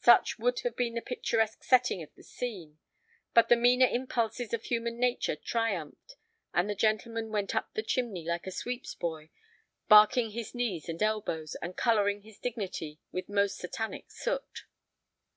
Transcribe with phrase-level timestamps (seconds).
[0.00, 2.80] Such should have been the picturesque setting of the scene,
[3.32, 6.16] but the meaner impulses of human nature triumphed,
[6.52, 9.30] and the gentleman Went up the chimney like any sweep's boy,
[9.86, 14.64] barking his knees and elbows, and coloring his dignity with most satanic soot.